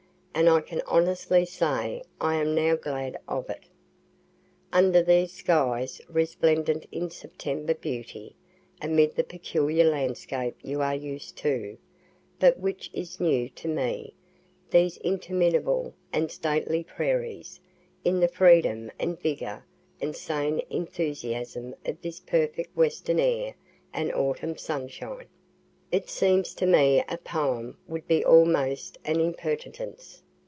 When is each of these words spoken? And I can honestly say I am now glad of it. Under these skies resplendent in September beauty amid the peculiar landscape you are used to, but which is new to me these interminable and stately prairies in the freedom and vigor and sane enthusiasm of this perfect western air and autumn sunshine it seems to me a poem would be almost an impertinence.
And 0.33 0.47
I 0.49 0.61
can 0.61 0.81
honestly 0.87 1.45
say 1.45 2.01
I 2.21 2.35
am 2.35 2.55
now 2.55 2.75
glad 2.75 3.19
of 3.27 3.49
it. 3.49 3.65
Under 4.71 5.03
these 5.03 5.33
skies 5.33 6.01
resplendent 6.07 6.87
in 6.91 7.09
September 7.11 7.73
beauty 7.75 8.33
amid 8.81 9.13
the 9.15 9.25
peculiar 9.25 9.83
landscape 9.83 10.55
you 10.63 10.81
are 10.81 10.95
used 10.95 11.35
to, 11.39 11.77
but 12.39 12.57
which 12.57 12.89
is 12.93 13.19
new 13.19 13.49
to 13.49 13.67
me 13.67 14.13
these 14.71 14.97
interminable 14.99 15.93
and 16.13 16.31
stately 16.31 16.83
prairies 16.85 17.59
in 18.05 18.19
the 18.21 18.29
freedom 18.29 18.89
and 18.97 19.19
vigor 19.19 19.63
and 19.99 20.15
sane 20.15 20.61
enthusiasm 20.71 21.75
of 21.85 22.01
this 22.01 22.21
perfect 22.21 22.75
western 22.75 23.19
air 23.19 23.53
and 23.93 24.11
autumn 24.13 24.57
sunshine 24.57 25.27
it 25.91 26.09
seems 26.09 26.53
to 26.53 26.65
me 26.65 27.03
a 27.09 27.17
poem 27.17 27.77
would 27.85 28.07
be 28.07 28.23
almost 28.23 28.97
an 29.03 29.19
impertinence. 29.19 30.23